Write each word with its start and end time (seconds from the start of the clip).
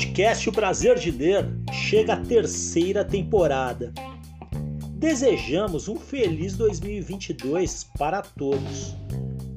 Podcast 0.00 0.48
O 0.48 0.52
Prazer 0.52 0.98
de 0.98 1.10
Ler 1.10 1.46
chega 1.70 2.14
à 2.14 2.16
terceira 2.16 3.04
temporada. 3.04 3.92
Desejamos 4.92 5.88
um 5.88 5.96
feliz 5.96 6.56
2022 6.56 7.84
para 7.98 8.22
todos, 8.22 8.96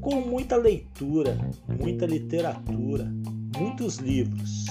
com 0.01 0.15
muita 0.15 0.57
leitura, 0.57 1.37
muita 1.79 2.05
literatura, 2.05 3.09
muitos 3.57 3.97
livros. 3.99 4.65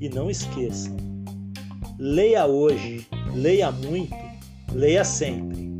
E 0.00 0.08
não 0.08 0.30
esqueçam, 0.30 0.96
leia 1.98 2.46
hoje, 2.46 3.04
leia 3.34 3.72
muito, 3.72 4.14
leia 4.72 5.02
sempre. 5.04 5.71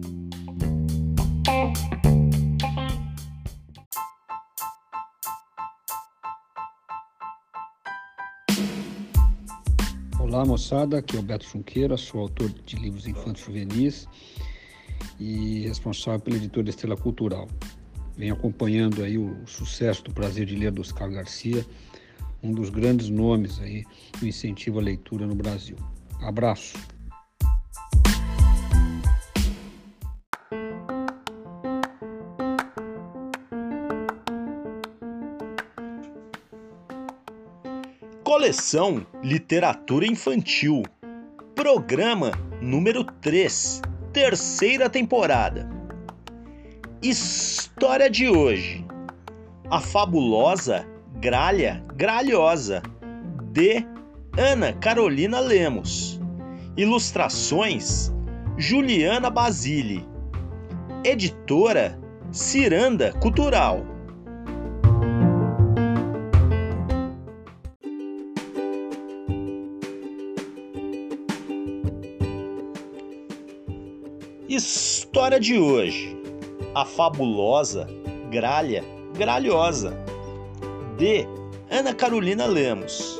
Olá 10.42 10.48
moçada, 10.48 10.98
aqui 10.98 11.16
é 11.16 11.20
o 11.20 11.22
Beto 11.22 11.46
Junqueira, 11.46 11.96
sou 11.96 12.22
autor 12.22 12.48
de 12.66 12.74
livros 12.74 13.06
infantis 13.06 13.44
juvenis 13.44 14.08
e 15.20 15.60
responsável 15.68 16.18
pela 16.18 16.36
editora 16.36 16.68
Estrela 16.68 16.96
Cultural. 16.96 17.46
Venho 18.16 18.34
acompanhando 18.34 19.04
aí 19.04 19.16
o 19.16 19.46
sucesso 19.46 20.02
do 20.02 20.12
Prazer 20.12 20.44
de 20.44 20.56
Ler 20.56 20.72
do 20.72 20.80
Oscar 20.80 21.08
Garcia, 21.08 21.64
um 22.42 22.52
dos 22.52 22.70
grandes 22.70 23.08
nomes 23.08 23.60
aí 23.60 23.84
do 24.18 24.26
incentivo 24.26 24.80
à 24.80 24.82
leitura 24.82 25.28
no 25.28 25.36
Brasil. 25.36 25.76
Abraço! 26.20 26.76
Coleção 38.42 39.06
Literatura 39.22 40.04
Infantil. 40.04 40.82
Programa 41.54 42.32
número 42.60 43.04
3, 43.04 43.80
terceira 44.12 44.90
temporada. 44.90 45.70
História 47.00 48.10
de 48.10 48.28
hoje: 48.28 48.84
A 49.70 49.78
fabulosa 49.78 50.84
Gralha 51.20 51.84
Gralhosa, 51.94 52.82
de 53.52 53.86
Ana 54.36 54.72
Carolina 54.72 55.38
Lemos. 55.38 56.20
Ilustrações: 56.76 58.12
Juliana 58.58 59.30
Basile. 59.30 60.04
Editora: 61.04 61.96
Ciranda 62.32 63.12
Cultural. 63.20 63.91
História 74.54 75.40
de 75.40 75.58
hoje: 75.58 76.14
A 76.74 76.84
fabulosa 76.84 77.88
Gralha 78.30 78.84
Gralhosa, 79.16 79.96
de 80.98 81.26
Ana 81.70 81.94
Carolina 81.94 82.44
Lemos. 82.44 83.18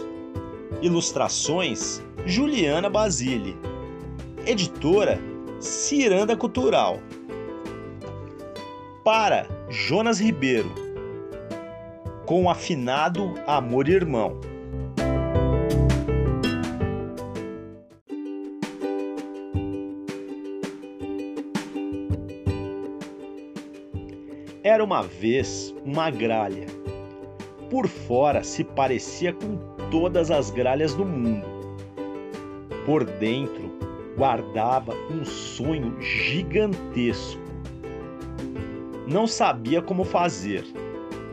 Ilustrações: 0.82 2.02
Juliana 2.26 2.90
Basile. 2.90 3.56
Editora: 4.44 5.18
Ciranda 5.58 6.36
Cultural. 6.36 7.00
Para 9.02 9.48
Jonas 9.70 10.20
Ribeiro. 10.20 10.70
Com 12.26 12.50
afinado 12.50 13.36
Amor 13.46 13.88
Irmão. 13.88 14.38
Era 24.72 24.82
uma 24.82 25.02
vez 25.02 25.74
uma 25.84 26.08
gralha. 26.10 26.64
Por 27.68 27.86
fora 27.86 28.42
se 28.42 28.64
parecia 28.64 29.30
com 29.34 29.58
todas 29.90 30.30
as 30.30 30.50
gralhas 30.50 30.94
do 30.94 31.04
mundo. 31.04 31.46
Por 32.86 33.04
dentro 33.04 33.70
guardava 34.16 34.94
um 35.10 35.26
sonho 35.26 36.00
gigantesco. 36.00 37.38
Não 39.06 39.26
sabia 39.26 39.82
como 39.82 40.04
fazer, 40.04 40.64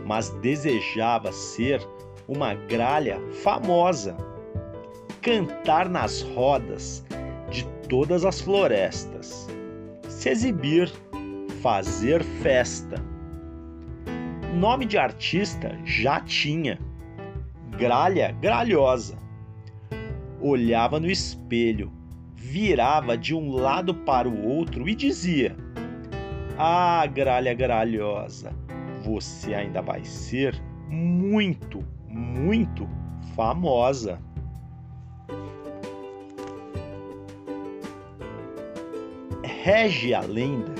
mas 0.05 0.31
desejava 0.41 1.31
ser 1.31 1.81
uma 2.27 2.55
gralha 2.55 3.21
famosa, 3.41 4.17
cantar 5.21 5.87
nas 5.87 6.23
rodas 6.23 7.05
de 7.49 7.65
todas 7.87 8.25
as 8.25 8.41
florestas, 8.41 9.47
se 10.09 10.27
exibir, 10.27 10.91
fazer 11.61 12.21
festa 12.21 13.08
nome 14.59 14.85
de 14.85 14.97
artista 14.97 15.79
já 15.85 16.19
tinha. 16.19 16.77
Gralha 17.77 18.35
gralhosa. 18.41 19.17
Olhava 20.41 20.99
no 20.99 21.09
espelho, 21.09 21.91
virava 22.35 23.17
de 23.17 23.33
um 23.33 23.53
lado 23.53 23.95
para 23.95 24.27
o 24.27 24.45
outro 24.45 24.89
e 24.89 24.95
dizia: 24.95 25.55
Ah, 26.57 27.05
gralha 27.05 27.53
gralhosa, 27.53 28.53
você 29.01 29.53
ainda 29.53 29.81
vai 29.81 30.03
ser 30.03 30.61
muito, 30.89 31.81
muito 32.09 32.87
famosa. 33.35 34.21
Rege 39.41 40.13
a 40.13 40.21
lenda 40.21 40.73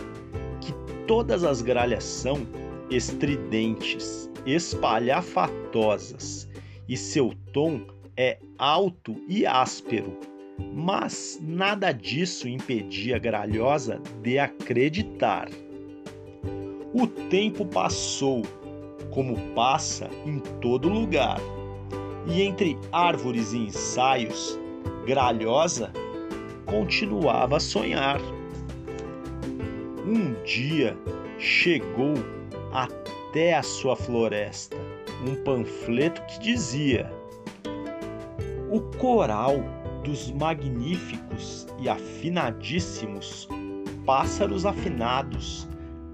que 0.60 0.74
todas 1.06 1.46
as 1.46 1.62
gralhas 1.62 2.04
são 2.04 2.59
estridentes, 2.90 4.30
espalhafatosas, 4.46 6.50
e 6.88 6.98
seu 6.98 7.34
tom 7.54 7.82
é 8.18 8.40
alto 8.58 9.16
e 9.28 9.46
áspero. 9.46 10.18
Mas 10.74 11.40
nada 11.42 11.92
disso 11.92 12.48
impedia 12.48 13.18
Gralhosa 13.18 14.02
de 14.22 14.40
acreditar. 14.40 15.50
O 16.94 17.08
tempo 17.08 17.66
passou, 17.66 18.42
como 19.12 19.38
passa 19.54 20.10
em 20.26 20.40
todo 20.60 20.90
lugar, 20.90 21.40
e 22.28 22.42
entre 22.42 22.78
árvores 22.92 23.54
e 23.54 23.60
ensaios, 23.60 24.60
Gralhosa 25.06 25.92
continuava 26.66 27.58
a 27.58 27.60
sonhar. 27.60 28.20
Um 30.06 30.34
dia 30.44 30.98
chegou 31.38 32.16
até 32.72 33.56
a 33.56 33.64
sua 33.64 33.96
floresta 33.96 34.78
um 35.26 35.36
panfleto 35.44 36.22
que 36.28 36.40
dizia: 36.40 37.12
O 38.70 38.82
coral 38.98 39.56
dos 40.04 40.32
magníficos 40.32 41.68
e 41.80 41.90
afinadíssimos 41.90 43.48
pássaros 44.06 44.66
afinados 44.66 45.68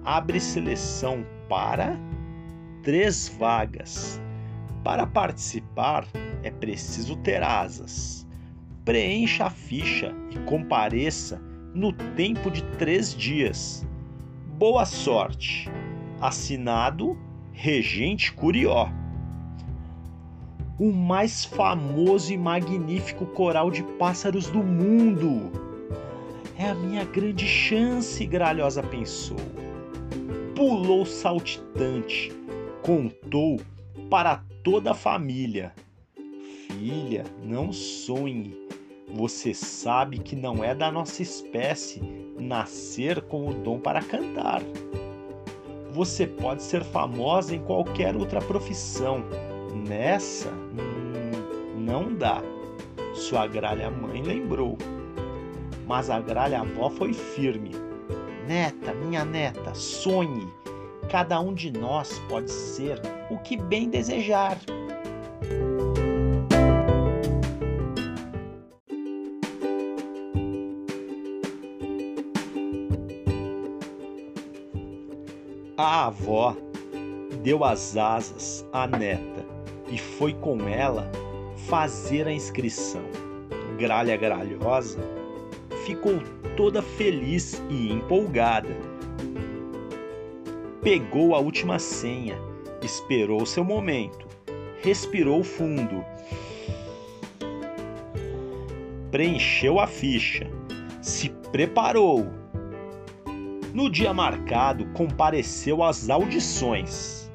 abre 0.03 0.39
seleção 0.39 1.25
para 1.47 1.97
três 2.83 3.29
vagas. 3.39 4.21
Para 4.83 5.07
participar 5.07 6.05
é 6.43 6.51
preciso 6.51 7.15
ter 7.17 7.41
asas. 7.41 8.27
Preencha 8.83 9.45
a 9.45 9.49
ficha 9.49 10.13
e 10.29 10.37
compareça 10.39 11.41
no 11.73 11.91
tempo 11.91 12.51
de 12.51 12.63
três 12.77 13.15
dias. 13.15 13.85
Boa 14.57 14.85
sorte! 14.85 15.69
Assinado 16.25 17.15
Regente 17.53 18.33
Curió. 18.33 18.89
O 20.79 20.91
mais 20.91 21.45
famoso 21.45 22.33
e 22.33 22.37
magnífico 22.37 23.27
coral 23.27 23.69
de 23.69 23.83
pássaros 23.83 24.47
do 24.47 24.63
mundo. 24.63 25.51
É 26.57 26.67
a 26.67 26.73
minha 26.73 27.05
grande 27.05 27.45
chance, 27.45 28.25
Gralhosa 28.25 28.81
pensou. 28.81 29.37
Pulou 30.55 31.05
saltitante, 31.05 32.33
contou 32.81 33.61
para 34.09 34.43
toda 34.63 34.91
a 34.91 34.95
família. 34.95 35.75
Filha, 36.67 37.23
não 37.43 37.71
sonhe. 37.71 38.57
Você 39.13 39.53
sabe 39.53 40.17
que 40.17 40.35
não 40.35 40.63
é 40.63 40.73
da 40.73 40.91
nossa 40.91 41.21
espécie 41.21 42.01
nascer 42.39 43.21
com 43.21 43.47
o 43.47 43.53
dom 43.53 43.79
para 43.79 44.01
cantar 44.01 44.63
você 45.95 46.27
pode 46.27 46.61
ser 46.61 46.83
famosa 46.83 47.55
em 47.55 47.59
qualquer 47.63 48.17
outra 48.17 48.41
profissão. 48.41 49.23
Nessa, 49.87 50.49
hum, 50.49 51.77
não 51.77 52.13
dá. 52.13 52.41
Sua 53.13 53.47
gralha 53.47 53.89
mãe 53.89 54.21
lembrou. 54.21 54.77
Mas 55.87 56.09
a 56.09 56.19
gralha 56.19 56.59
avó 56.59 56.89
foi 56.89 57.13
firme. 57.13 57.71
Neta, 58.45 58.93
minha 58.93 59.23
neta, 59.23 59.73
sonhe. 59.73 60.45
Cada 61.09 61.39
um 61.39 61.53
de 61.53 61.71
nós 61.71 62.19
pode 62.27 62.51
ser 62.51 62.99
o 63.31 63.37
que 63.37 63.55
bem 63.55 63.89
desejar. 63.89 64.57
A 75.87 76.07
avó 76.07 76.57
deu 77.43 77.63
as 77.63 77.95
asas 77.95 78.67
à 78.73 78.87
neta 78.87 79.45
e 79.87 79.99
foi 79.99 80.33
com 80.33 80.67
ela 80.67 81.11
fazer 81.67 82.27
a 82.27 82.31
inscrição. 82.31 83.03
Gralha 83.77 84.17
Gralhosa 84.17 84.97
ficou 85.85 86.19
toda 86.57 86.81
feliz 86.81 87.61
e 87.69 87.91
empolgada. 87.91 88.75
Pegou 90.81 91.35
a 91.35 91.39
última 91.39 91.77
senha, 91.77 92.35
esperou 92.81 93.45
seu 93.45 93.63
momento, 93.63 94.25
respirou 94.81 95.43
fundo, 95.43 96.03
preencheu 99.11 99.79
a 99.79 99.85
ficha, 99.85 100.49
se 100.99 101.29
preparou 101.51 102.25
no 103.75 103.89
dia 103.89 104.13
marcado, 104.13 104.85
compareceu 104.93 105.83
às 105.83 106.09
audições. 106.09 107.29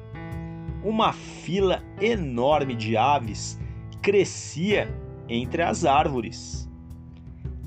Uma 0.83 1.13
fila 1.13 1.83
enorme 2.01 2.73
de 2.73 2.97
aves 2.97 3.59
crescia 4.01 4.91
entre 5.29 5.61
as 5.61 5.85
árvores. 5.85 6.67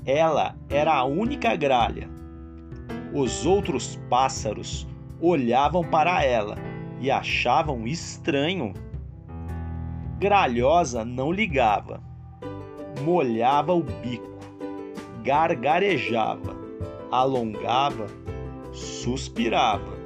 Ela 0.05 0.57
era 0.69 0.93
a 0.93 1.05
única 1.05 1.55
gralha. 1.55 2.09
Os 3.13 3.45
outros 3.45 3.97
pássaros 4.09 4.85
olhavam 5.21 5.81
para 5.81 6.21
ela 6.25 6.57
e 6.99 7.09
achavam 7.09 7.87
estranho. 7.87 8.73
Gralhosa 10.19 11.05
não 11.05 11.31
ligava, 11.31 12.03
molhava 13.05 13.73
o 13.73 13.81
bico, 13.81 14.37
gargarejava, 15.23 16.57
alongava 17.09 18.24
suspirava 18.75 19.97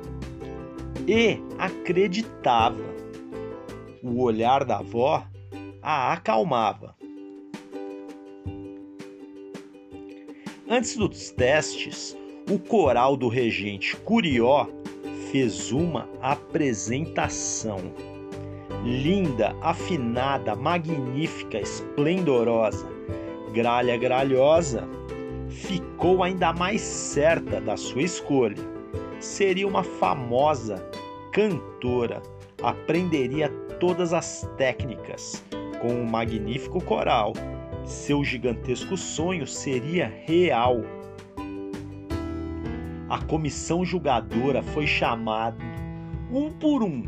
e 1.07 1.39
acreditava. 1.57 2.83
O 4.01 4.21
olhar 4.21 4.63
da 4.63 4.77
avó 4.77 5.25
a 5.81 6.13
acalmava. 6.13 6.95
Antes 10.69 10.95
dos 10.95 11.31
testes, 11.31 12.15
o 12.49 12.59
coral 12.59 13.17
do 13.17 13.27
regente 13.27 13.97
Curió 13.97 14.67
fez 15.31 15.71
uma 15.71 16.07
apresentação. 16.21 17.79
Linda, 18.85 19.55
afinada, 19.61 20.55
magnífica, 20.55 21.59
esplendorosa, 21.59 22.87
gralha 23.51 23.97
gralhosa 23.97 24.98
ficou 25.59 26.23
ainda 26.23 26.53
mais 26.53 26.81
certa 26.81 27.59
da 27.59 27.75
sua 27.75 28.01
escolha. 28.01 28.55
Seria 29.19 29.67
uma 29.67 29.83
famosa 29.83 30.77
cantora, 31.33 32.21
aprenderia 32.63 33.49
todas 33.79 34.13
as 34.13 34.49
técnicas 34.57 35.43
com 35.81 35.89
um 35.89 36.05
magnífico 36.05 36.83
coral. 36.83 37.33
Seu 37.85 38.23
gigantesco 38.23 38.95
sonho 38.95 39.45
seria 39.45 40.07
real. 40.25 40.81
A 43.09 43.19
comissão 43.25 43.83
julgadora 43.83 44.61
foi 44.61 44.87
chamada 44.87 45.63
um 46.31 46.51
por 46.51 46.83
um. 46.83 47.07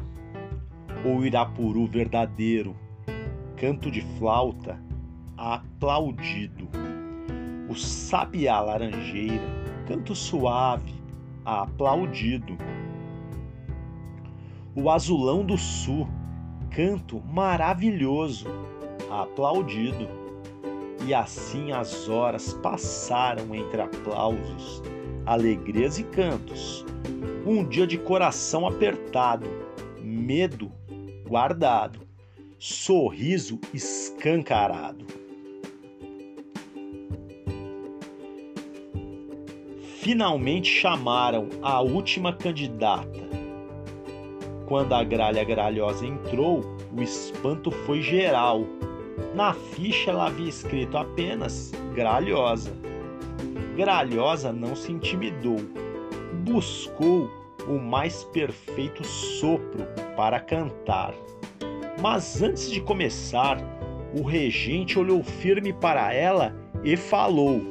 O 1.06 1.24
Irapuru 1.24 1.86
verdadeiro, 1.88 2.76
canto 3.56 3.90
de 3.90 4.02
flauta, 4.18 4.80
aplaudido 5.38 6.81
o 7.72 7.76
sabiá 7.76 8.60
laranjeira, 8.60 9.48
canto 9.88 10.14
suave, 10.14 10.94
aplaudido. 11.46 12.58
O 14.76 14.90
azulão 14.90 15.46
do 15.46 15.58
sul, 15.58 16.06
canto 16.70 17.22
maravilhoso, 17.22 18.48
aplaudido. 19.10 20.06
E 21.08 21.14
assim 21.14 21.72
as 21.72 22.10
horas 22.10 22.54
passaram 22.56 23.56
entre 23.56 23.82
aplausos, 23.82 24.84
alegrias 25.26 25.98
e 25.98 26.04
cantos. 26.04 26.86
Um 27.46 27.64
dia 27.64 27.88
de 27.88 27.98
coração 27.98 28.68
apertado, 28.68 29.48
medo 30.04 30.70
guardado, 31.26 32.02
sorriso 32.60 33.60
escancarado. 33.74 35.21
Finalmente 40.02 40.68
chamaram 40.68 41.48
a 41.62 41.80
última 41.80 42.34
candidata. 42.34 43.22
Quando 44.66 44.94
a 44.94 45.04
gralha 45.04 45.44
gralhosa 45.44 46.08
entrou, 46.08 46.66
o 46.92 47.02
espanto 47.04 47.70
foi 47.70 48.02
geral. 48.02 48.66
Na 49.36 49.54
ficha 49.54 50.10
ela 50.10 50.26
havia 50.26 50.50
escrito 50.50 50.98
apenas 50.98 51.72
gralhosa. 51.94 52.74
Gralhosa 53.76 54.52
não 54.52 54.76
se 54.76 54.92
intimidou. 54.92 55.58
Buscou 56.46 57.30
o 57.68 57.78
mais 57.78 58.24
perfeito 58.24 59.04
sopro 59.04 59.86
para 60.18 60.40
cantar. 60.40 61.14
Mas 62.02 62.42
antes 62.42 62.72
de 62.72 62.82
começar, 62.82 63.60
o 64.18 64.24
regente 64.24 64.98
olhou 64.98 65.24
firme 65.24 65.72
para 65.72 66.12
ela 66.12 66.56
e 66.84 66.98
falou: 66.98 67.62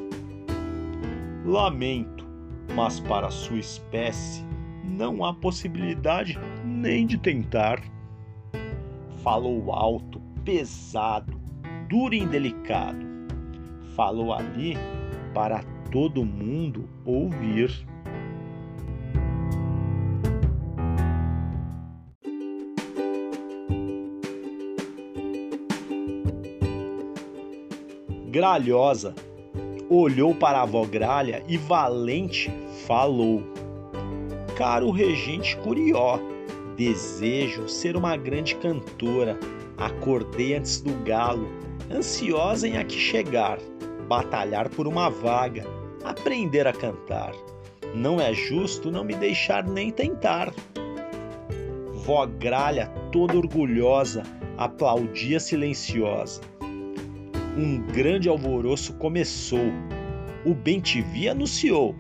Lamento 1.44 2.19
mas 2.74 3.00
para 3.00 3.30
sua 3.30 3.58
espécie 3.58 4.44
não 4.84 5.24
há 5.24 5.32
possibilidade 5.32 6.38
nem 6.64 7.06
de 7.06 7.18
tentar. 7.18 7.82
Falou 9.22 9.72
alto, 9.72 10.20
pesado, 10.44 11.38
duro 11.88 12.14
e 12.14 12.18
indelicado. 12.20 13.06
Falou 13.94 14.32
ali 14.32 14.76
para 15.34 15.62
todo 15.90 16.24
mundo 16.24 16.88
ouvir. 17.04 17.86
Gralhosa 28.30 29.14
olhou 29.90 30.32
para 30.32 30.58
a 30.58 30.62
avó 30.62 30.86
Gralha 30.86 31.42
e 31.48 31.58
valente 31.58 32.50
falou: 32.86 33.42
Caro 34.56 34.90
regente 34.90 35.56
Curió, 35.56 36.18
desejo 36.76 37.68
ser 37.68 37.96
uma 37.96 38.16
grande 38.16 38.54
cantora. 38.54 39.38
Acordei 39.76 40.54
antes 40.54 40.80
do 40.80 40.92
galo, 41.04 41.48
ansiosa 41.90 42.68
em 42.68 42.76
aqui 42.76 42.98
chegar, 42.98 43.58
batalhar 44.06 44.68
por 44.68 44.86
uma 44.86 45.08
vaga, 45.10 45.64
aprender 46.04 46.66
a 46.66 46.72
cantar. 46.72 47.32
Não 47.94 48.20
é 48.20 48.32
justo 48.32 48.90
não 48.90 49.02
me 49.02 49.14
deixar 49.14 49.66
nem 49.66 49.90
tentar. 49.90 50.52
Vó 52.04 52.26
Gralha, 52.26 52.86
toda 53.10 53.36
orgulhosa, 53.36 54.22
aplaudia 54.56 55.40
silenciosa. 55.40 56.40
Um 57.62 57.78
grande 57.78 58.26
alvoroço 58.26 58.94
começou. 58.94 59.70
O 60.46 60.54
Bem-te-vi 60.54 61.28
anunciou. 61.28 61.94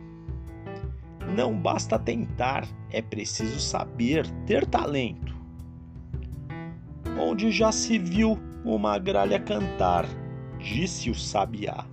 Não 1.36 1.54
basta 1.54 1.98
tentar, 1.98 2.66
é 2.90 3.02
preciso 3.02 3.60
saber, 3.60 4.26
ter 4.46 4.64
talento. 4.64 5.36
Onde 7.18 7.50
já 7.50 7.70
se 7.70 7.98
viu 7.98 8.38
uma 8.64 8.98
gralha 8.98 9.38
cantar, 9.38 10.06
disse 10.58 11.10
o 11.10 11.14
sabiá. 11.14 11.84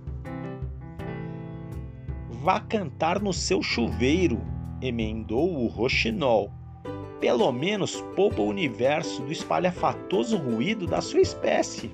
Vá 2.42 2.60
cantar 2.60 3.20
no 3.20 3.34
seu 3.34 3.62
chuveiro, 3.62 4.40
emendou 4.80 5.62
o 5.62 5.66
roxinol. 5.66 6.50
Pelo 7.20 7.52
menos 7.52 8.00
poupa 8.16 8.40
o 8.40 8.48
universo 8.48 9.20
do 9.24 9.30
espalhafatoso 9.30 10.38
ruído 10.38 10.86
da 10.86 11.02
sua 11.02 11.20
espécie. 11.20 11.90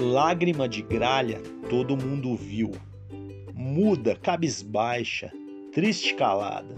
Lágrima 0.00 0.66
de 0.66 0.80
gralha 0.80 1.42
todo 1.68 1.94
mundo 1.94 2.34
viu, 2.34 2.70
muda, 3.52 4.16
cabisbaixa, 4.16 5.30
triste 5.74 6.14
calada. 6.14 6.74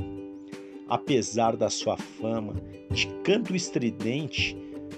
Apesar 0.89 1.57
da 1.57 1.71
sua 1.71 1.97
fama 1.97 2.55
de 2.91 3.07
canto 3.23 3.55
estridente, 3.55 4.57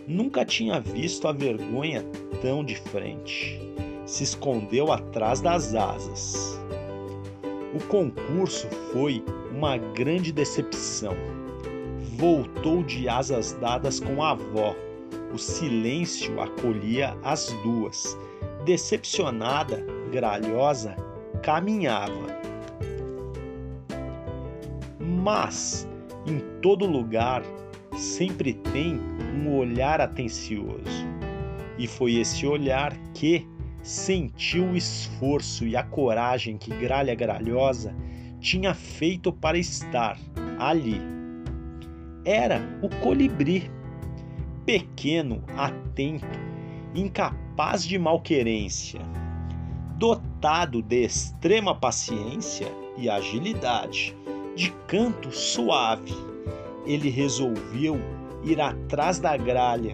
nunca 0.09 0.43
tinha 0.43 0.81
visto 0.81 1.28
a 1.28 1.33
vergonha 1.33 2.02
tão 2.40 2.64
de 2.64 2.76
frente. 2.76 3.61
Se 4.07 4.25
escondeu 4.25 4.90
atrás 4.90 5.43
das 5.43 5.75
asas. 5.75 6.59
O 7.75 7.87
concurso 7.88 8.66
foi 8.90 9.23
uma 9.54 9.76
grande 9.76 10.33
decepção. 10.33 11.14
Voltou 12.16 12.83
de 12.83 13.07
asas 13.07 13.52
dadas 13.52 14.00
com 14.00 14.23
a 14.23 14.31
avó. 14.31 14.75
O 15.35 15.38
silêncio 15.38 16.41
acolhia 16.41 17.19
as 17.25 17.50
duas. 17.64 18.17
Decepcionada, 18.64 19.85
gralhosa, 20.12 20.95
caminhava. 21.43 22.38
Mas, 25.00 25.88
em 26.25 26.38
todo 26.61 26.87
lugar, 26.87 27.43
sempre 27.97 28.55
tem 28.55 29.00
um 29.35 29.57
olhar 29.57 30.00
atencioso. 30.00 31.05
E 31.76 31.88
foi 31.88 32.14
esse 32.14 32.47
olhar 32.47 32.97
que, 33.12 33.45
sentiu 33.83 34.67
o 34.67 34.76
esforço 34.76 35.67
e 35.67 35.76
a 35.76 35.83
coragem 35.83 36.57
que 36.57 36.71
Gralha 36.76 37.14
Gralhosa 37.17 37.93
tinha 38.38 38.73
feito 38.73 39.33
para 39.33 39.59
estar 39.59 40.17
ali. 40.61 41.00
Era 42.25 42.61
o 42.81 42.88
colibri, 43.03 43.69
pequeno, 44.64 45.42
atento, 45.56 46.26
incapaz 46.94 47.85
de 47.85 47.99
malquerência, 47.99 49.00
dotado 49.97 50.83
de 50.83 51.04
extrema 51.04 51.75
paciência 51.75 52.66
e 52.97 53.09
agilidade, 53.09 54.16
de 54.54 54.71
canto 54.87 55.30
suave. 55.30 56.14
Ele 56.87 57.09
resolveu 57.09 57.97
ir 58.44 58.61
atrás 58.61 59.18
da 59.18 59.37
gralha 59.37 59.92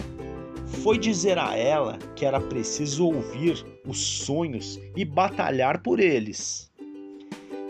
foi 0.71 0.99
dizer 0.99 1.39
a 1.39 1.57
ela 1.57 1.99
que 2.15 2.25
era 2.25 2.41
preciso 2.41 3.07
ouvir 3.07 3.65
os 3.87 3.99
sonhos 3.99 4.81
e 4.97 5.05
batalhar 5.05 5.83
por 5.83 6.01
eles, 6.01 6.71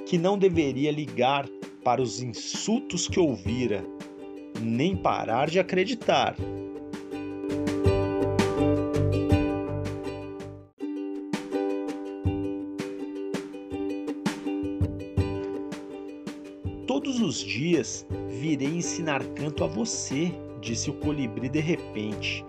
que 0.07 0.19
não 0.19 0.39
deveria 0.39 0.93
ligar 0.93 1.49
para 1.83 2.01
os 2.01 2.23
insultos 2.23 3.09
que 3.09 3.19
ouvira, 3.19 3.83
nem 4.61 4.95
parar 4.95 5.49
de 5.49 5.59
acreditar. 5.59 6.37
Dias 17.41 18.07
virei 18.29 18.69
ensinar 18.69 19.25
canto 19.35 19.65
a 19.65 19.67
você, 19.67 20.33
disse 20.61 20.91
o 20.91 20.95
colibri 20.95 21.49
de 21.49 21.61
repente. 21.61 22.45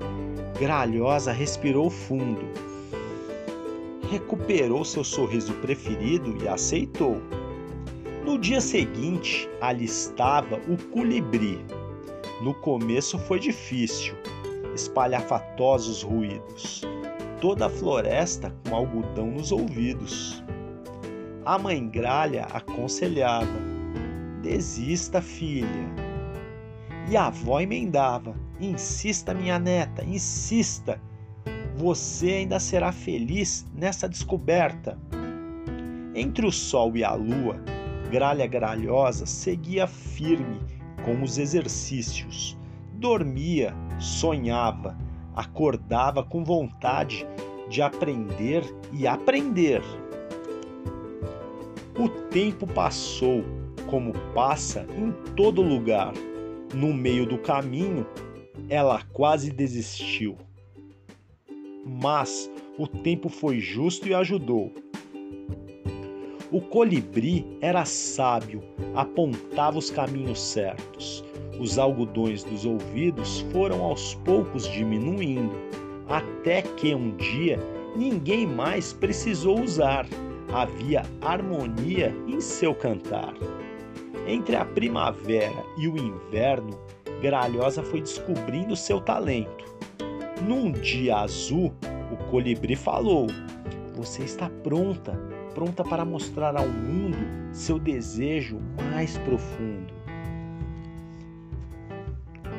Gralhosa 0.60 1.32
respirou 1.32 1.90
fundo. 1.90 2.46
Recuperou 4.10 4.84
seu 4.86 5.04
sorriso 5.04 5.54
preferido 5.56 6.38
e 6.44 6.48
aceitou. 6.48 7.22
No 8.26 8.38
dia 8.38 8.62
seguinte, 8.62 9.50
ali 9.60 9.86
estava 9.86 10.58
o 10.68 10.78
colibri. 10.92 11.60
No 12.42 12.54
começo 12.54 13.18
foi 13.18 13.40
difícil, 13.40 14.16
espalhafatosos 14.76 16.04
ruídos, 16.04 16.82
toda 17.40 17.66
a 17.66 17.70
floresta 17.70 18.56
com 18.68 18.76
algodão 18.76 19.28
nos 19.28 19.52
ouvidos. 19.52 20.44
A 21.46 21.58
mãe 21.58 21.88
gralha 21.88 22.44
aconselhava: 22.52 23.71
Desista, 24.51 25.22
filha. 25.22 25.65
E 27.10 27.15
a 27.15 27.27
avó 27.27 27.62
emendava: 27.62 28.36
Insista, 28.60 29.34
minha 29.34 29.58
neta, 29.58 30.03
insista. 30.03 31.01
Você 31.77 32.31
ainda 32.31 32.60
será 32.60 32.91
feliz 32.91 33.65
nessa 33.74 34.10
descoberta. 34.10 35.00
Entre 36.13 36.46
o 36.46 36.51
sol 36.51 36.98
e 36.98 37.03
a 37.03 37.13
lua, 37.13 37.63
Gralha 38.12 38.46
Gralhosa 38.46 39.25
seguia 39.25 39.88
firme 39.88 40.60
com 41.05 41.24
os 41.24 41.38
exercícios. 41.38 42.58
Dormia, 42.96 43.74
sonhava, 44.00 44.98
acordava 45.34 46.25
com 46.25 46.43
vontade 46.43 47.25
de 47.70 47.81
aprender 47.81 48.65
e 48.91 49.08
aprender. 49.08 49.81
O 51.98 52.10
tempo 52.10 52.67
passou, 52.67 53.46
como 53.82 54.14
passa 54.34 54.86
em 54.98 55.12
todo 55.36 55.62
lugar. 55.62 56.14
No 56.74 56.94
meio 56.94 57.26
do 57.26 57.38
caminho, 57.38 58.06
ela 58.70 59.02
quase 59.14 59.52
desistiu. 59.52 60.38
Mas 61.86 62.50
o 62.78 62.88
tempo 62.88 63.28
foi 63.30 63.60
justo 63.60 64.08
e 64.08 64.14
ajudou. 64.14 64.72
O 66.52 66.60
colibri 66.60 67.46
era 67.62 67.86
sábio, 67.86 68.62
apontava 68.94 69.78
os 69.78 69.90
caminhos 69.90 70.42
certos. 70.42 71.24
Os 71.60 71.78
algodões 71.78 72.44
dos 72.44 72.66
ouvidos 72.66 73.40
foram 73.52 73.84
aos 73.84 74.16
poucos 74.16 74.68
diminuindo, 74.68 75.56
até 76.10 76.62
que 76.62 76.94
um 76.94 77.16
dia 77.16 77.58
ninguém 77.96 78.46
mais 78.46 78.92
precisou 78.92 79.62
usar. 79.62 80.06
Havia 80.52 81.04
harmonia 81.22 82.14
em 82.28 82.42
seu 82.42 82.76
cantar. 82.76 83.34
Entre 84.27 84.56
a 84.56 84.65
primavera 84.65 85.65
e 85.77 85.88
o 85.88 85.98
inverno, 85.98 86.80
Gralhosa 87.22 87.84
foi 87.84 88.01
descobrindo 88.01 88.75
seu 88.75 89.00
talento. 89.00 89.65
Num 90.48 90.72
dia 90.72 91.18
azul, 91.18 91.74
o 92.12 92.18
colibri 92.30 92.75
falou: 92.75 93.27
Você 93.96 94.24
está 94.24 94.50
pronta, 94.50 95.13
pronta 95.53 95.84
para 95.84 96.03
mostrar 96.03 96.56
ao 96.56 96.68
mundo 96.68 97.18
seu 97.51 97.77
desejo 97.77 98.60
mais 98.91 99.18
profundo. 99.20 99.94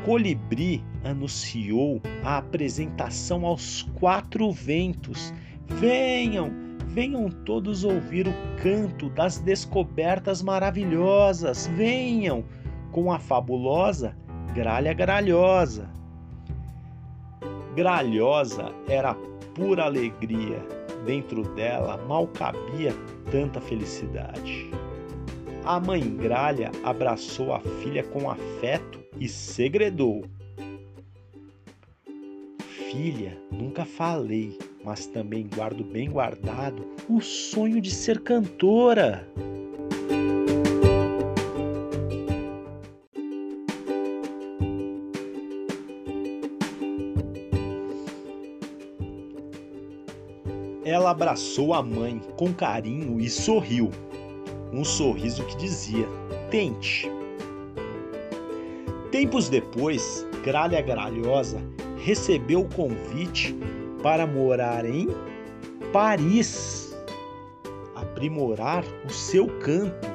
Colibri 0.04 0.85
anunciou 1.04 2.00
a 2.25 2.38
apresentação 2.38 3.47
aos 3.47 3.82
quatro 3.94 4.50
ventos. 4.50 5.32
Venham, 5.66 6.52
venham 6.92 7.30
todos 7.30 7.84
ouvir 7.84 8.28
o 8.28 8.34
canto 8.62 9.08
das 9.11 9.38
descobertas 9.38 10.42
maravilhosas. 10.42 11.66
Venham 11.68 12.44
com 12.90 13.11
a 13.11 13.18
fabulosa 13.18 14.14
gralha 14.54 14.92
gralhosa. 14.92 15.90
Gralhosa 17.75 18.70
era 18.87 19.14
pura 19.54 19.84
alegria, 19.84 20.58
dentro 21.06 21.42
dela 21.54 21.96
mal 22.06 22.26
cabia 22.28 22.92
tanta 23.30 23.61
felicidade. 23.61 24.70
A 25.64 25.80
mãe 25.80 26.02
gralha 26.16 26.70
abraçou 26.84 27.54
a 27.54 27.61
filha 27.61 28.02
com 28.02 28.30
afeto 28.30 29.00
e 29.18 29.26
segredou: 29.26 30.22
Filha, 32.90 33.38
nunca 33.50 33.87
falei, 33.87 34.58
mas 34.85 35.07
também 35.07 35.49
guardo 35.55 35.85
bem 35.85 36.11
guardado 36.11 36.85
o 37.09 37.21
sonho 37.21 37.81
de 37.81 37.91
ser 37.91 38.21
cantora. 38.21 39.27
ela 50.93 51.11
abraçou 51.11 51.73
a 51.75 51.83
mãe 51.83 52.21
com 52.37 52.53
carinho 52.53 53.21
e 53.21 53.29
sorriu. 53.29 53.91
Um 54.73 54.85
sorriso 54.85 55.45
que 55.47 55.57
dizia: 55.57 56.07
Tente. 56.51 57.11
Tempos 59.11 59.49
depois, 59.49 60.27
Gralha 60.45 60.81
Gralhosa 60.81 61.61
recebeu 61.99 62.61
o 62.61 62.69
convite 62.69 63.55
para 64.02 64.26
morar 64.26 64.85
em 64.85 65.09
Paris, 65.92 66.97
aprimorar 67.94 68.85
o 69.04 69.11
seu 69.11 69.47
canto. 69.61 70.11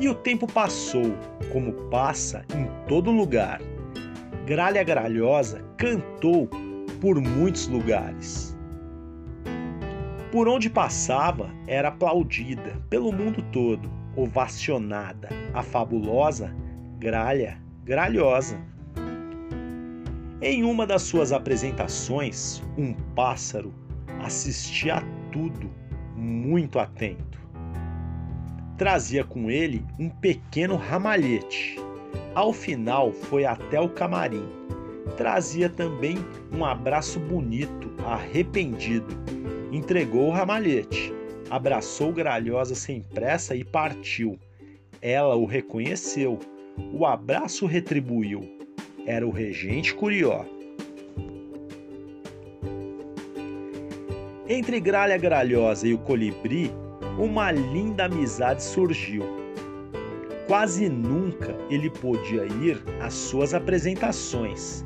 E 0.00 0.08
o 0.08 0.14
tempo 0.14 0.46
passou, 0.46 1.14
como 1.52 1.72
passa 1.90 2.44
em 2.54 2.66
todo 2.88 3.10
lugar. 3.10 3.60
Gralha 4.46 4.82
Gralhosa 4.82 5.62
cantou 5.76 6.48
por 7.00 7.20
muitos 7.20 7.68
lugares. 7.68 8.56
Por 10.30 10.48
onde 10.48 10.70
passava, 10.70 11.50
era 11.66 11.88
aplaudida 11.88 12.80
pelo 12.88 13.12
mundo 13.12 13.42
todo, 13.52 13.90
ovacionada, 14.16 15.28
a 15.52 15.62
fabulosa 15.62 16.54
Gralha 16.98 17.60
Gralhosa. 17.84 18.58
Em 20.44 20.64
uma 20.64 20.84
das 20.84 21.02
suas 21.02 21.30
apresentações, 21.30 22.60
um 22.76 22.92
pássaro 23.14 23.72
assistia 24.24 24.96
a 24.96 25.02
tudo, 25.30 25.70
muito 26.16 26.80
atento. 26.80 27.40
Trazia 28.76 29.22
com 29.22 29.48
ele 29.48 29.86
um 30.00 30.08
pequeno 30.08 30.74
ramalhete. 30.74 31.76
Ao 32.34 32.52
final, 32.52 33.12
foi 33.12 33.44
até 33.44 33.80
o 33.80 33.88
camarim. 33.88 34.48
Trazia 35.16 35.68
também 35.68 36.16
um 36.52 36.64
abraço 36.64 37.20
bonito, 37.20 37.92
arrependido. 38.04 39.14
Entregou 39.70 40.26
o 40.26 40.32
ramalhete, 40.32 41.14
abraçou 41.50 42.12
Gralhosa 42.12 42.74
sem 42.74 43.00
pressa 43.00 43.54
e 43.54 43.62
partiu. 43.62 44.36
Ela 45.00 45.36
o 45.36 45.44
reconheceu. 45.44 46.40
O 46.92 47.06
abraço 47.06 47.64
retribuiu. 47.64 48.61
Era 49.06 49.26
o 49.26 49.30
regente 49.30 49.94
Curió. 49.94 50.44
Entre 54.48 54.78
Gralha 54.80 55.16
Gralhosa 55.16 55.88
e 55.88 55.94
o 55.94 55.98
Colibri, 55.98 56.70
uma 57.18 57.50
linda 57.50 58.04
amizade 58.04 58.62
surgiu. 58.62 59.24
Quase 60.46 60.88
nunca 60.88 61.56
ele 61.70 61.90
podia 61.90 62.44
ir 62.44 62.82
às 63.00 63.14
suas 63.14 63.54
apresentações. 63.54 64.84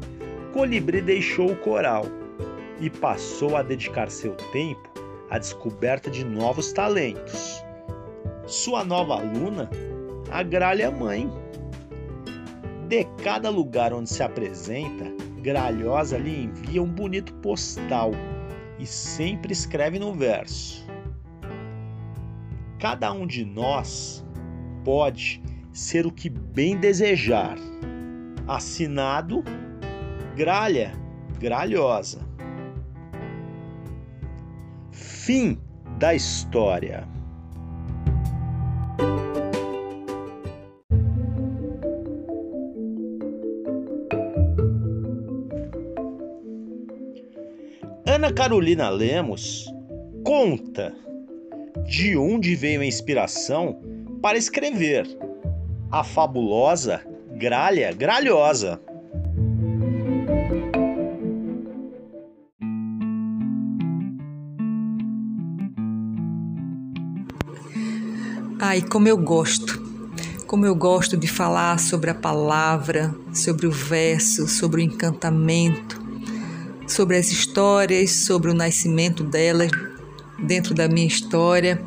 Colibri 0.52 1.00
deixou 1.00 1.50
o 1.50 1.56
coral 1.56 2.06
e 2.80 2.88
passou 2.88 3.56
a 3.56 3.62
dedicar 3.62 4.10
seu 4.10 4.34
tempo 4.52 4.88
à 5.28 5.38
descoberta 5.38 6.10
de 6.10 6.24
novos 6.24 6.72
talentos. 6.72 7.62
Sua 8.46 8.84
nova 8.84 9.14
aluna, 9.14 9.68
a 10.30 10.42
Gralha 10.42 10.90
Mãe. 10.90 11.30
De 12.88 13.04
cada 13.24 13.50
lugar 13.50 13.92
onde 13.92 14.08
se 14.08 14.22
apresenta, 14.22 15.06
Gralhosa 15.42 16.16
lhe 16.18 16.44
envia 16.44 16.80
um 16.80 16.88
bonito 16.88 17.34
postal 17.34 18.12
e 18.78 18.86
sempre 18.86 19.52
escreve 19.52 19.98
no 19.98 20.12
verso. 20.12 20.86
Cada 22.78 23.12
um 23.12 23.26
de 23.26 23.44
nós 23.44 24.24
pode 24.84 25.42
ser 25.72 26.06
o 26.06 26.12
que 26.12 26.30
bem 26.30 26.76
desejar. 26.76 27.56
Assinado 28.46 29.42
Gralha 30.36 30.92
Gralhosa. 31.40 32.20
Fim 34.92 35.58
da 35.98 36.14
história. 36.14 37.15
Ana 48.26 48.34
Carolina 48.34 48.90
Lemos 48.90 49.72
conta 50.24 50.92
de 51.86 52.16
onde 52.16 52.56
veio 52.56 52.80
a 52.80 52.84
inspiração 52.84 53.80
para 54.20 54.36
escrever 54.36 55.06
a 55.92 56.02
fabulosa 56.02 57.06
Gralha 57.36 57.92
Gralhosa. 57.92 58.80
Ai, 68.58 68.82
como 68.82 69.06
eu 69.06 69.16
gosto. 69.16 69.80
Como 70.48 70.66
eu 70.66 70.74
gosto 70.74 71.16
de 71.16 71.28
falar 71.28 71.78
sobre 71.78 72.10
a 72.10 72.14
palavra, 72.14 73.14
sobre 73.32 73.68
o 73.68 73.70
verso, 73.70 74.48
sobre 74.48 74.80
o 74.80 74.84
encantamento, 74.84 76.05
sobre 76.96 77.18
as 77.18 77.30
histórias, 77.30 78.10
sobre 78.10 78.50
o 78.50 78.54
nascimento 78.54 79.22
delas 79.22 79.70
dentro 80.38 80.72
da 80.72 80.88
minha 80.88 81.06
história. 81.06 81.78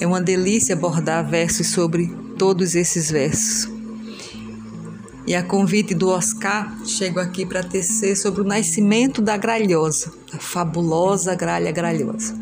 É 0.00 0.06
uma 0.06 0.20
delícia 0.20 0.76
abordar 0.76 1.28
versos 1.28 1.66
sobre 1.66 2.06
todos 2.38 2.76
esses 2.76 3.10
versos. 3.10 3.68
E 5.26 5.34
a 5.34 5.42
convite 5.42 5.92
do 5.92 6.08
Oscar, 6.08 6.72
chego 6.86 7.18
aqui 7.18 7.44
para 7.44 7.64
tecer 7.64 8.16
sobre 8.16 8.42
o 8.42 8.44
nascimento 8.44 9.20
da 9.20 9.36
gralhosa, 9.36 10.12
a 10.32 10.38
fabulosa 10.38 11.34
gralha 11.34 11.72
gralhosa. 11.72 12.40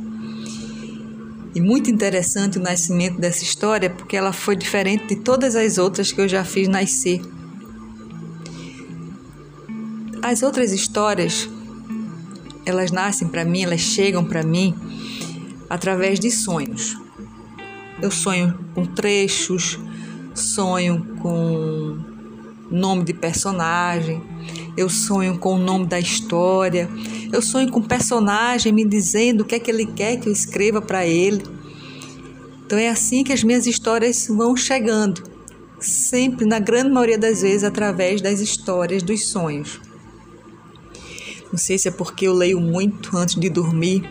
E 1.54 1.60
muito 1.62 1.90
interessante 1.90 2.58
o 2.58 2.62
nascimento 2.62 3.18
dessa 3.18 3.42
história, 3.42 3.88
porque 3.88 4.16
ela 4.16 4.34
foi 4.34 4.54
diferente 4.54 5.06
de 5.08 5.16
todas 5.16 5.56
as 5.56 5.78
outras 5.78 6.12
que 6.12 6.20
eu 6.20 6.28
já 6.28 6.44
fiz 6.44 6.68
nascer 6.68 7.22
as 10.22 10.42
outras 10.42 10.72
histórias, 10.72 11.48
elas 12.66 12.90
nascem 12.90 13.28
para 13.28 13.44
mim, 13.44 13.62
elas 13.62 13.80
chegam 13.80 14.24
para 14.24 14.42
mim 14.42 14.74
através 15.68 16.20
de 16.20 16.30
sonhos. 16.30 16.96
Eu 18.02 18.10
sonho 18.10 18.58
com 18.74 18.84
trechos, 18.84 19.78
sonho 20.34 21.16
com 21.20 21.98
nome 22.70 23.04
de 23.04 23.12
personagem, 23.12 24.22
eu 24.76 24.88
sonho 24.88 25.38
com 25.38 25.54
o 25.54 25.58
nome 25.58 25.86
da 25.86 25.98
história, 25.98 26.88
eu 27.32 27.42
sonho 27.42 27.70
com 27.70 27.80
o 27.80 27.86
personagem 27.86 28.72
me 28.72 28.84
dizendo 28.84 29.40
o 29.40 29.44
que 29.44 29.54
é 29.54 29.58
que 29.58 29.70
ele 29.70 29.86
quer 29.86 30.16
que 30.16 30.28
eu 30.28 30.32
escreva 30.32 30.80
para 30.80 31.06
ele. 31.06 31.42
Então 32.64 32.78
é 32.78 32.88
assim 32.88 33.24
que 33.24 33.32
as 33.32 33.42
minhas 33.42 33.66
histórias 33.66 34.28
vão 34.28 34.56
chegando, 34.56 35.22
sempre, 35.80 36.46
na 36.46 36.58
grande 36.58 36.90
maioria 36.90 37.18
das 37.18 37.42
vezes, 37.42 37.64
através 37.64 38.20
das 38.20 38.40
histórias 38.40 39.02
dos 39.02 39.26
sonhos. 39.26 39.89
Não 41.50 41.58
sei 41.58 41.78
se 41.78 41.88
é 41.88 41.90
porque 41.90 42.26
eu 42.26 42.32
leio 42.32 42.60
muito 42.60 43.16
antes 43.16 43.34
de 43.34 43.48
dormir, 43.48 44.08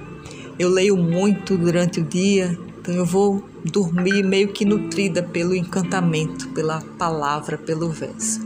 eu 0.57 0.69
leio 0.69 0.97
muito 0.97 1.57
durante 1.57 2.01
o 2.01 2.03
dia, 2.03 2.57
então 2.79 2.93
eu 2.93 3.05
vou 3.05 3.47
dormir 3.63 4.23
meio 4.23 4.49
que 4.49 4.65
nutrida 4.65 5.23
pelo 5.23 5.55
encantamento, 5.55 6.49
pela 6.49 6.81
palavra, 6.97 7.57
pelo 7.57 7.89
verso. 7.89 8.41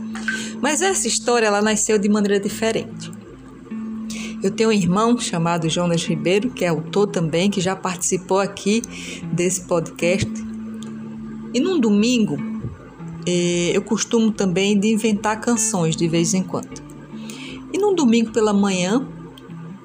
Mas 0.60 0.80
essa 0.80 1.08
história 1.08 1.46
ela 1.46 1.60
nasceu 1.60 1.98
de 1.98 2.08
maneira 2.08 2.38
diferente. 2.38 3.12
Eu 4.42 4.50
tenho 4.50 4.68
um 4.68 4.72
irmão 4.72 5.18
chamado 5.18 5.68
Jonas 5.68 6.04
Ribeiro, 6.04 6.50
que 6.50 6.64
é 6.64 6.68
autor 6.68 7.06
também, 7.06 7.50
que 7.50 7.60
já 7.60 7.74
participou 7.74 8.38
aqui 8.38 8.82
desse 9.32 9.62
podcast. 9.62 10.30
E 11.52 11.58
num 11.58 11.80
domingo, 11.80 12.36
eh, 13.26 13.70
eu 13.72 13.80
costumo 13.82 14.30
também 14.30 14.78
de 14.78 14.88
inventar 14.88 15.40
canções 15.40 15.96
de 15.96 16.06
vez 16.06 16.34
em 16.34 16.42
quando. 16.42 16.82
E 17.74 17.76
num 17.76 17.92
domingo 17.92 18.30
pela 18.30 18.52
manhã, 18.52 19.04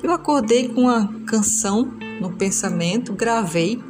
eu 0.03 0.11
acordei 0.11 0.67
com 0.69 0.81
uma 0.81 1.07
canção 1.25 1.91
no 2.21 2.31
pensamento, 2.31 3.13
gravei 3.13 3.81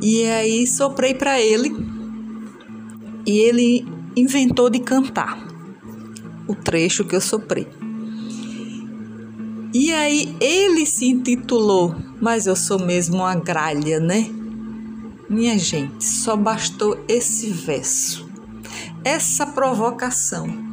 e 0.00 0.24
aí 0.24 0.66
soprei 0.66 1.12
para 1.12 1.38
ele 1.38 1.76
e 3.26 3.32
ele 3.32 3.86
inventou 4.16 4.70
de 4.70 4.78
cantar 4.78 5.46
o 6.48 6.54
trecho 6.54 7.04
que 7.04 7.14
eu 7.14 7.20
soprei. 7.20 7.68
E 9.74 9.92
aí 9.92 10.34
ele 10.40 10.86
se 10.86 11.04
intitulou 11.04 11.94
Mas 12.18 12.46
eu 12.46 12.56
sou 12.56 12.78
mesmo 12.78 13.16
uma 13.16 13.34
gralha, 13.34 14.00
né? 14.00 14.26
Minha 15.28 15.58
gente, 15.58 16.02
só 16.02 16.34
bastou 16.34 16.98
esse 17.08 17.50
verso, 17.50 18.26
essa 19.04 19.44
provocação 19.44 20.63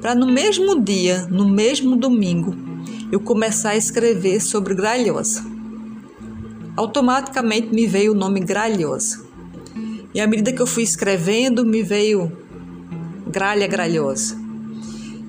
para 0.00 0.14
no 0.14 0.26
mesmo 0.26 0.80
dia, 0.80 1.26
no 1.30 1.48
mesmo 1.48 1.96
domingo, 1.96 2.56
eu 3.12 3.20
começar 3.20 3.70
a 3.70 3.76
escrever 3.76 4.40
sobre 4.40 4.74
Gralhosa. 4.74 5.44
Automaticamente 6.76 7.74
me 7.74 7.86
veio 7.86 8.12
o 8.12 8.14
nome 8.14 8.40
Gralhosa. 8.40 9.24
E 10.14 10.20
à 10.20 10.26
medida 10.26 10.52
que 10.52 10.62
eu 10.62 10.66
fui 10.66 10.82
escrevendo, 10.82 11.64
me 11.64 11.82
veio 11.82 12.32
Gralha 13.26 13.66
Gralhosa. 13.66 14.38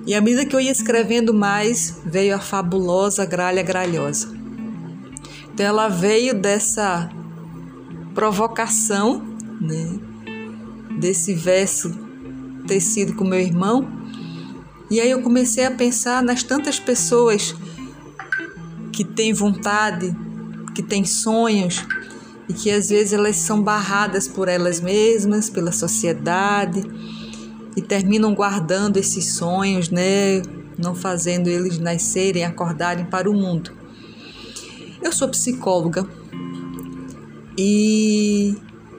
E 0.06 0.14
à 0.14 0.20
medida 0.20 0.44
que 0.44 0.56
eu 0.56 0.60
ia 0.60 0.72
escrevendo 0.72 1.32
mais, 1.32 2.00
veio 2.04 2.34
a 2.34 2.40
fabulosa 2.40 3.24
Gralha 3.24 3.62
Gralhosa. 3.62 4.34
Então 5.52 5.66
ela 5.66 5.88
veio 5.88 6.34
dessa 6.34 7.10
provocação, 8.14 9.22
né? 9.60 9.98
Desse 10.98 11.34
verso 11.34 11.94
ter 12.66 12.80
sido 12.80 13.14
com 13.14 13.24
meu 13.24 13.38
irmão. 13.38 14.01
E 14.92 15.00
aí 15.00 15.10
eu 15.10 15.22
comecei 15.22 15.64
a 15.64 15.70
pensar 15.70 16.22
nas 16.22 16.42
tantas 16.42 16.78
pessoas 16.78 17.54
que 18.92 19.02
têm 19.02 19.32
vontade, 19.32 20.14
que 20.74 20.82
têm 20.82 21.02
sonhos 21.02 21.82
e 22.46 22.52
que 22.52 22.70
às 22.70 22.90
vezes 22.90 23.14
elas 23.14 23.36
são 23.36 23.62
barradas 23.62 24.28
por 24.28 24.48
elas 24.48 24.82
mesmas, 24.82 25.48
pela 25.48 25.72
sociedade 25.72 26.82
e 27.74 27.80
terminam 27.80 28.34
guardando 28.34 28.98
esses 28.98 29.32
sonhos, 29.32 29.88
né? 29.88 30.42
Não 30.76 30.94
fazendo 30.94 31.48
eles 31.48 31.78
nascerem, 31.78 32.44
acordarem 32.44 33.06
para 33.06 33.30
o 33.30 33.32
mundo. 33.32 33.72
Eu 35.02 35.10
sou 35.10 35.26
psicóloga 35.30 36.06
e 37.56 38.54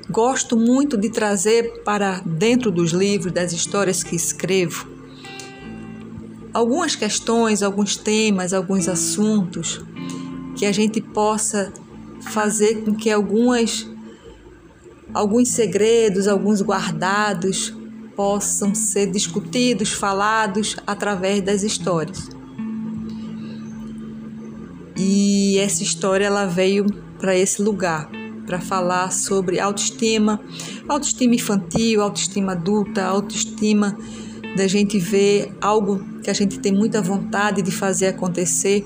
gosto 0.10 0.58
muito 0.58 0.98
de 0.98 1.12
trazer 1.12 1.84
para 1.84 2.20
dentro 2.26 2.72
dos 2.72 2.94
livros, 2.94 3.32
das 3.32 3.54
histórias 3.54 4.02
que 4.02 4.16
escrevo, 4.16 4.93
algumas 6.54 6.96
questões, 6.96 7.64
alguns 7.64 7.96
temas, 7.98 8.54
alguns 8.54 8.88
assuntos 8.88 9.82
que 10.56 10.66
a 10.66 10.72
gente 10.72 11.02
possa 11.02 11.74
fazer 12.22 12.84
com 12.84 12.94
que 12.94 13.10
algumas 13.10 13.90
alguns 15.14 15.50
segredos, 15.50 16.28
alguns 16.28 16.62
guardados 16.62 17.74
possam 18.16 18.74
ser 18.74 19.12
discutidos, 19.12 19.92
falados 19.92 20.76
através 20.88 21.42
das 21.42 21.64
histórias. 21.64 22.30
E 24.96 25.58
essa 25.58 25.84
história 25.84 26.26
ela 26.26 26.46
veio 26.46 26.86
para 27.20 27.36
esse 27.36 27.62
lugar, 27.62 28.10
para 28.46 28.60
falar 28.60 29.12
sobre 29.12 29.60
autoestima, 29.60 30.40
autoestima 30.88 31.36
infantil, 31.36 32.02
autoestima 32.02 32.54
adulta, 32.54 33.04
autoestima 33.04 33.98
da 34.56 34.68
gente 34.68 35.00
ver 35.00 35.52
algo 35.60 36.04
que 36.22 36.30
a 36.30 36.34
gente 36.34 36.60
tem 36.60 36.72
muita 36.72 37.02
vontade 37.02 37.62
de 37.62 37.72
fazer 37.72 38.08
acontecer 38.08 38.84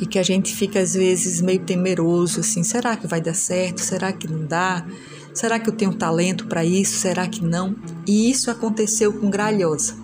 e 0.00 0.06
que 0.06 0.18
a 0.18 0.22
gente 0.22 0.54
fica 0.54 0.80
às 0.80 0.94
vezes 0.94 1.40
meio 1.40 1.60
temeroso 1.60 2.40
assim, 2.40 2.62
será 2.62 2.96
que 2.96 3.06
vai 3.06 3.20
dar 3.20 3.34
certo? 3.34 3.80
Será 3.80 4.12
que 4.12 4.26
não 4.26 4.46
dá? 4.46 4.84
Será 5.32 5.58
que 5.58 5.68
eu 5.68 5.74
tenho 5.74 5.94
talento 5.94 6.46
para 6.46 6.64
isso? 6.64 6.98
Será 6.98 7.26
que 7.26 7.44
não? 7.44 7.76
E 8.06 8.30
isso 8.30 8.50
aconteceu 8.50 9.12
com 9.12 9.30
Gralhosa. 9.30 9.94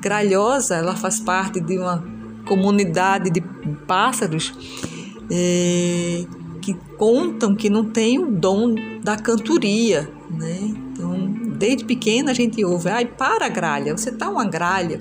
Gralhosa, 0.00 0.76
ela 0.76 0.96
faz 0.96 1.20
parte 1.20 1.60
de 1.60 1.78
uma 1.78 2.02
comunidade 2.46 3.30
de 3.30 3.40
pássaros 3.86 4.54
é, 5.30 6.24
que 6.62 6.74
contam 6.96 7.54
que 7.54 7.68
não 7.68 7.84
tem 7.84 8.18
o 8.18 8.30
dom 8.30 8.74
da 9.02 9.16
cantoria, 9.16 10.10
né? 10.30 10.89
Desde 11.60 11.84
pequena 11.84 12.30
a 12.30 12.34
gente 12.34 12.64
ouve, 12.64 12.88
ai, 12.88 13.04
para 13.04 13.46
gralha, 13.50 13.94
você 13.94 14.10
tá 14.10 14.30
uma 14.30 14.46
gralha. 14.46 14.98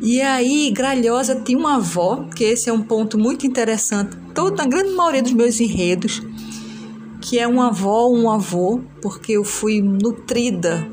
E 0.00 0.20
aí, 0.20 0.72
Gralhosa 0.72 1.40
tinha 1.40 1.56
uma 1.56 1.76
avó, 1.76 2.24
que 2.34 2.42
esse 2.42 2.68
é 2.68 2.72
um 2.72 2.82
ponto 2.82 3.16
muito 3.16 3.46
interessante, 3.46 4.16
toda 4.34 4.64
a 4.64 4.66
grande 4.66 4.90
maioria 4.94 5.22
dos 5.22 5.32
meus 5.32 5.60
enredos, 5.60 6.20
que 7.20 7.38
é 7.38 7.46
uma 7.46 7.68
avó 7.68 8.06
ou 8.06 8.18
um 8.18 8.28
avô, 8.28 8.80
porque 9.00 9.34
eu 9.34 9.44
fui 9.44 9.80
nutrida 9.80 10.84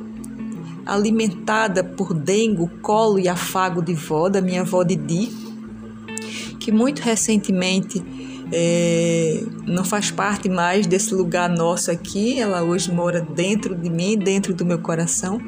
alimentada 0.85 1.83
por 1.83 2.13
dengo, 2.13 2.69
colo 2.83 3.17
e 3.17 3.27
afago 3.27 3.81
de 3.81 3.95
vó, 3.95 4.29
da 4.29 4.41
minha 4.41 4.61
avó 4.61 4.83
Didi, 4.83 5.31
que 6.59 6.71
muito 6.71 6.99
recentemente 6.99 8.03
é, 8.51 9.43
não 9.65 9.83
faz 9.83 10.11
parte 10.11 10.49
mais 10.49 10.85
desse 10.87 11.13
lugar 11.13 11.49
nosso 11.49 11.91
aqui, 11.91 12.39
ela 12.39 12.63
hoje 12.63 12.91
mora 12.91 13.21
dentro 13.21 13.75
de 13.75 13.89
mim, 13.89 14.17
dentro 14.17 14.53
do 14.53 14.65
meu 14.65 14.79
coração. 14.79 15.39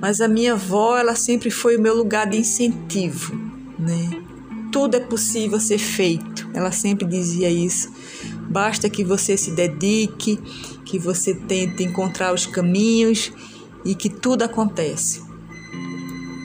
Mas 0.00 0.20
a 0.20 0.28
minha 0.28 0.52
avó, 0.52 0.98
ela 0.98 1.14
sempre 1.14 1.50
foi 1.50 1.76
o 1.76 1.80
meu 1.80 1.96
lugar 1.96 2.28
de 2.28 2.36
incentivo, 2.36 3.34
né? 3.78 4.22
Tudo 4.70 4.96
é 4.96 5.00
possível 5.00 5.58
ser 5.58 5.78
feito. 5.78 6.48
Ela 6.52 6.72
sempre 6.72 7.06
dizia 7.06 7.48
isso. 7.48 7.90
Basta 8.50 8.90
que 8.90 9.04
você 9.04 9.36
se 9.36 9.52
dedique, 9.52 10.38
que 10.84 10.98
você 10.98 11.34
tente 11.34 11.82
encontrar 11.82 12.34
os 12.34 12.44
caminhos 12.44 13.32
e 13.84 13.94
que 13.94 14.10
tudo 14.10 14.42
acontece. 14.42 15.22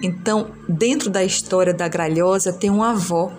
Então, 0.02 0.52
dentro 0.68 1.10
da 1.10 1.24
história 1.24 1.74
da 1.74 1.88
Gralhosa 1.88 2.54
tem 2.54 2.70
uma 2.70 2.92
avó 2.92 3.34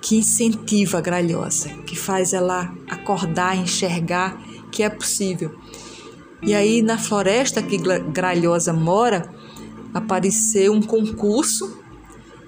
que 0.00 0.16
incentiva 0.16 0.98
a 0.98 1.00
Gralhosa, 1.00 1.68
que 1.86 1.96
faz 1.96 2.32
ela 2.32 2.72
acordar, 2.88 3.56
enxergar 3.56 4.40
que 4.70 4.82
é 4.82 4.88
possível. 4.88 5.54
E 6.42 6.54
aí 6.54 6.82
na 6.82 6.98
floresta 6.98 7.62
que 7.62 7.76
Gralhosa 7.76 8.72
mora, 8.72 9.28
apareceu 9.92 10.72
um 10.72 10.82
concurso, 10.82 11.78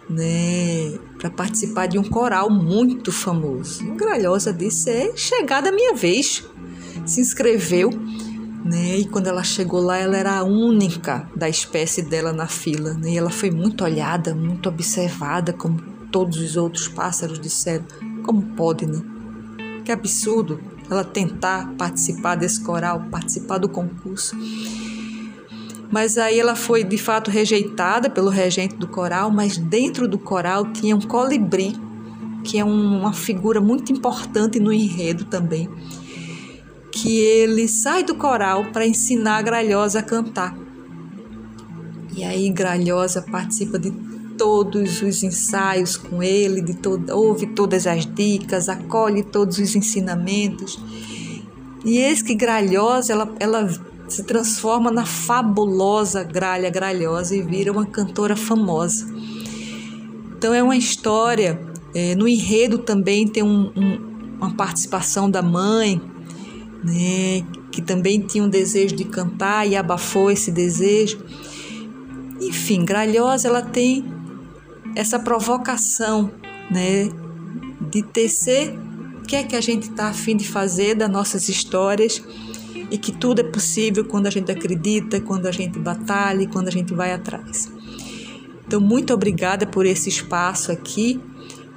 né, 0.09 0.99
para 1.19 1.31
participar 1.31 1.87
de 1.87 1.99
um 1.99 2.05
coral 2.05 2.51
muito 2.51 3.13
famoso. 3.13 3.85
Gralhosa 3.95 4.53
disse: 4.53 4.91
"É 4.91 5.17
chegada 5.17 5.71
a 5.71 5.73
minha 5.73 5.95
vez". 5.95 6.45
Se 7.07 7.21
inscreveu 7.21 7.91
né? 8.65 8.99
E 8.99 9.05
quando 9.07 9.27
ela 9.27 9.43
chegou 9.43 9.81
lá, 9.81 9.97
ela 9.97 10.17
era 10.17 10.39
a 10.39 10.45
única 10.45 11.29
da 11.35 11.49
espécie 11.49 12.03
dela 12.03 12.33
na 12.33 12.47
fila, 12.47 12.95
né? 12.95 13.11
E 13.11 13.19
ela 13.19 13.31
foi 13.31 13.51
muito 13.51 13.85
olhada, 13.85 14.35
muito 14.35 14.69
observada, 14.69 15.53
como 15.53 15.81
todos 16.11 16.38
os 16.38 16.57
outros 16.57 16.88
pássaros 16.88 17.38
disseram. 17.38 17.85
Como 18.25 18.42
pode, 18.55 18.87
né? 18.87 19.01
Que 19.85 19.92
absurdo 19.92 20.61
ela 20.90 21.05
tentar 21.05 21.73
participar 21.79 22.35
desse 22.35 22.62
coral, 22.62 23.05
participar 23.11 23.59
do 23.59 23.68
concurso. 23.68 24.37
Mas 25.90 26.18
aí 26.18 26.38
ela 26.38 26.55
foi 26.55 26.85
de 26.85 26.99
fato 26.99 27.31
rejeitada 27.31 28.09
pelo 28.09 28.29
regente 28.29 28.77
do 28.77 28.87
coral, 28.87 29.31
mas 29.31 29.57
dentro 29.57 30.07
do 30.07 30.18
coral 30.18 30.73
tinha 30.73 30.94
um 30.94 31.01
colibri, 31.01 31.77
que 32.44 32.59
é 32.59 32.64
uma 32.64 33.12
figura 33.12 33.61
muito 33.61 33.92
importante 33.92 34.61
no 34.61 34.73
enredo 34.73 35.25
também 35.25 35.68
que 36.90 37.18
ele 37.18 37.68
sai 37.68 38.03
do 38.03 38.14
coral 38.14 38.66
para 38.73 38.87
ensinar 38.87 39.38
a 39.38 39.42
Gralhosa 39.42 40.01
a 40.01 40.03
cantar. 40.03 40.57
E 42.14 42.25
aí 42.25 42.51
Gralhosa 42.51 43.23
participa 43.23 43.79
de 43.79 43.90
todos 44.40 45.03
os 45.03 45.22
ensaios 45.22 45.98
com 45.98 46.22
ele, 46.22 46.62
de 46.62 46.74
ouve 47.12 47.48
todas 47.48 47.87
as 47.87 48.07
dicas, 48.07 48.70
acolhe 48.70 49.22
todos 49.22 49.59
os 49.59 49.76
ensinamentos. 49.76 50.83
E 51.85 51.98
eis 51.98 52.22
que 52.22 52.35
Gralhosa, 52.35 53.12
ela, 53.12 53.35
ela 53.38 53.68
se 54.09 54.24
transforma 54.24 54.90
na 54.90 55.05
fabulosa 55.05 56.24
Gralha 56.24 56.70
Gralhosa 56.70 57.37
e 57.37 57.42
vira 57.42 57.70
uma 57.70 57.85
cantora 57.85 58.35
famosa. 58.35 59.07
Então 60.38 60.55
é 60.55 60.62
uma 60.62 60.76
história, 60.76 61.61
é, 61.94 62.14
no 62.14 62.26
enredo 62.26 62.79
também 62.79 63.29
tem 63.29 63.42
um, 63.42 63.70
um, 63.76 64.37
uma 64.38 64.55
participação 64.55 65.31
da 65.31 65.42
mãe, 65.42 66.00
né, 66.83 67.44
que 67.70 67.83
também 67.83 68.20
tinha 68.20 68.42
um 68.42 68.48
desejo 68.48 68.96
de 68.96 69.05
cantar 69.05 69.68
e 69.68 69.76
abafou 69.76 70.31
esse 70.31 70.50
desejo. 70.50 71.18
Enfim, 72.40 72.87
Gralhosa 72.87 73.46
ela 73.46 73.61
tem 73.61 74.18
essa 74.94 75.18
provocação, 75.18 76.31
né, 76.70 77.09
de 77.90 78.03
tecer 78.03 78.79
o 79.18 79.22
que 79.22 79.37
é 79.37 79.42
que 79.42 79.57
a 79.57 79.61
gente 79.61 79.90
está 79.90 80.09
afim 80.09 80.37
de 80.37 80.46
fazer 80.46 80.94
das 80.94 81.11
nossas 81.11 81.48
histórias 81.48 82.22
e 82.90 82.98
que 82.98 83.12
tudo 83.12 83.40
é 83.40 83.44
possível 83.44 84.05
quando 84.05 84.26
a 84.26 84.31
gente 84.31 84.50
acredita, 84.50 85.20
quando 85.20 85.46
a 85.46 85.53
gente 85.53 85.79
batalha, 85.79 86.48
quando 86.48 86.68
a 86.68 86.72
gente 86.72 86.92
vai 86.92 87.12
atrás. 87.12 87.70
Então, 88.66 88.81
muito 88.81 89.12
obrigada 89.12 89.66
por 89.66 89.87
esse 89.87 90.09
espaço 90.09 90.70
aqui, 90.70 91.20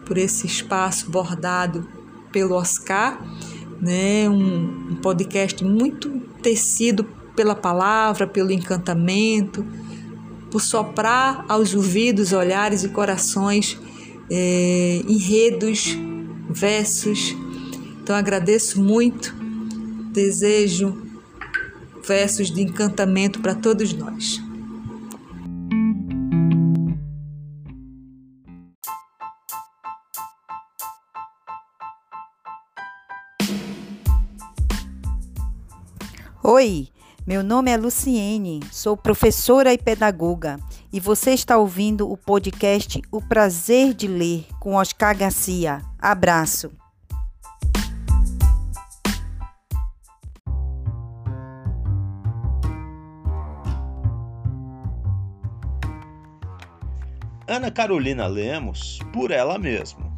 por 0.05 0.17
esse 0.17 0.45
espaço 0.45 1.09
bordado 1.09 1.87
pelo 2.31 2.55
Oscar 2.55 3.19
né? 3.83 4.29
Um, 4.29 4.91
um 4.91 4.95
podcast 4.95 5.61
muito 5.65 6.09
tecido 6.41 7.03
pela 7.35 7.53
palavra, 7.53 8.25
pelo 8.25 8.51
encantamento, 8.51 9.65
por 10.53 10.61
soprar 10.61 11.45
aos 11.49 11.73
ouvidos, 11.73 12.31
olhares 12.31 12.83
e 12.83 12.89
corações 12.89 13.75
é, 14.29 15.01
enredos, 15.07 15.97
versos. 16.47 17.35
Então 17.99 18.15
agradeço 18.15 18.79
muito, 18.79 19.33
desejo 20.11 21.07
versos 22.07 22.51
de 22.51 22.61
encantamento 22.61 23.41
para 23.41 23.55
todos 23.55 23.93
nós. 23.93 24.39
Oi, 36.43 36.89
meu 37.25 37.41
nome 37.41 37.71
é 37.71 37.77
Luciene, 37.77 38.59
sou 38.69 38.97
professora 38.97 39.73
e 39.73 39.77
pedagoga 39.77 40.57
e 40.91 40.99
você 40.99 41.31
está 41.31 41.57
ouvindo 41.57 42.11
o 42.11 42.17
podcast 42.17 43.01
O 43.09 43.21
Prazer 43.21 43.93
de 43.93 44.09
Ler 44.09 44.45
com 44.59 44.73
Oscar 44.73 45.17
Garcia. 45.17 45.81
Abraço! 45.97 46.69
Ana 57.47 57.71
Carolina 57.71 58.27
Lemos, 58.27 58.99
por 59.13 59.31
ela 59.31 59.57
mesma. 59.57 60.11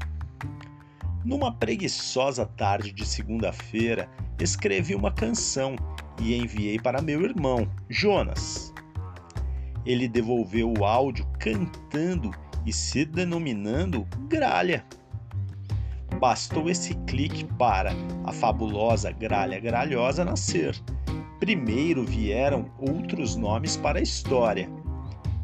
Numa 1.24 1.52
preguiçosa 1.52 2.46
tarde 2.46 2.91
de 2.91 3.06
segunda-feira, 3.06 4.10
escrevi 4.39 4.96
uma 4.96 5.12
canção 5.12 5.76
e 6.19 6.36
enviei 6.36 6.80
para 6.80 7.01
meu 7.01 7.21
irmão, 7.21 7.69
Jonas. 7.89 8.73
Ele 9.86 10.08
devolveu 10.08 10.73
o 10.78 10.86
áudio 10.86 11.25
cantando 11.39 12.32
e 12.65 12.73
se 12.73 13.06
denominando 13.06 14.08
Gralha. 14.28 14.86
Bastou 16.19 16.69
esse 16.69 16.95
clique 17.06 17.43
para 17.43 17.91
a 18.23 18.32
fabulosa 18.32 19.12
Gralha 19.12 19.60
Gralhosa 19.60 20.25
nascer. 20.25 20.75
Primeiro 21.39 22.04
vieram 22.04 22.71
outros 22.80 23.36
nomes 23.36 23.78
para 23.78 23.99
a 23.99 24.01
história, 24.01 24.69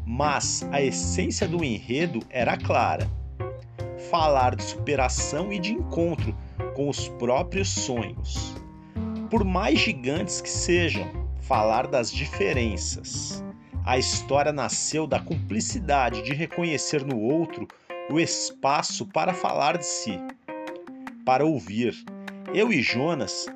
mas 0.06 0.66
a 0.72 0.80
essência 0.82 1.46
do 1.46 1.62
enredo 1.62 2.20
era 2.30 2.56
clara 2.56 3.08
falar 4.12 4.56
de 4.56 4.62
superação 4.62 5.50
e 5.52 5.58
de 5.58 5.72
encontro 5.72 6.36
com 6.74 6.88
os 6.88 7.08
próprios 7.08 7.70
sonhos. 7.70 8.54
Por 9.32 9.44
mais 9.44 9.78
gigantes 9.78 10.42
que 10.42 10.50
sejam, 10.50 11.10
falar 11.40 11.86
das 11.86 12.12
diferenças. 12.12 13.42
A 13.82 13.96
história 13.96 14.52
nasceu 14.52 15.06
da 15.06 15.18
cumplicidade 15.18 16.20
de 16.20 16.34
reconhecer 16.34 17.02
no 17.02 17.18
outro 17.18 17.66
o 18.10 18.20
espaço 18.20 19.06
para 19.06 19.32
falar 19.32 19.78
de 19.78 19.86
si, 19.86 20.18
para 21.24 21.46
ouvir. 21.46 21.94
Eu 22.52 22.70
e 22.70 22.82
Jonas 22.82 23.46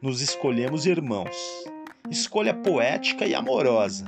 nos 0.00 0.20
escolhemos 0.20 0.86
irmãos. 0.86 1.34
Escolha 2.08 2.54
poética 2.54 3.26
e 3.26 3.34
amorosa 3.34 4.04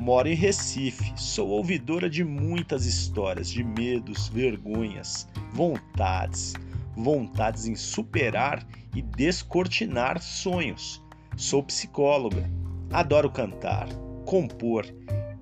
Moro 0.00 0.28
em 0.28 0.34
Recife, 0.34 1.12
sou 1.16 1.48
ouvidora 1.50 2.08
de 2.08 2.24
muitas 2.24 2.86
histórias 2.86 3.50
de 3.50 3.62
medos, 3.62 4.28
vergonhas, 4.28 5.28
vontades, 5.52 6.54
vontades 6.98 7.66
em 7.66 7.74
superar 7.74 8.66
e 8.94 9.00
descortinar 9.00 10.20
sonhos. 10.20 11.02
Sou 11.36 11.62
psicóloga, 11.62 12.50
adoro 12.92 13.30
cantar, 13.30 13.88
compor, 14.26 14.84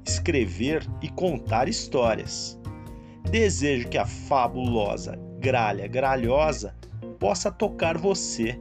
escrever 0.05 0.87
e 1.01 1.09
contar 1.09 1.69
histórias. 1.69 2.59
Desejo 3.31 3.89
que 3.89 3.99
a 3.99 4.07
fabulosa 4.07 5.19
gralha 5.41 5.87
gralhosa 5.89 6.77
possa 7.19 7.51
tocar 7.51 7.97
você, 7.97 8.59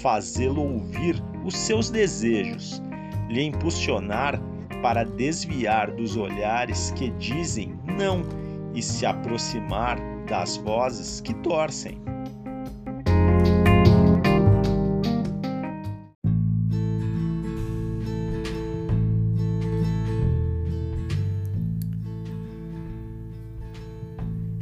fazê-lo 0.00 0.62
ouvir 0.62 1.20
os 1.44 1.56
seus 1.56 1.90
desejos, 1.90 2.80
lhe 3.28 3.42
impulsionar 3.42 4.40
para 4.82 5.04
desviar 5.04 5.90
dos 5.90 6.16
olhares 6.16 6.90
que 6.92 7.10
dizem 7.10 7.78
não 7.84 8.22
e 8.74 8.82
se 8.82 9.04
aproximar 9.04 9.98
das 10.26 10.56
vozes 10.56 11.20
que 11.20 11.34
torcem. 11.34 12.00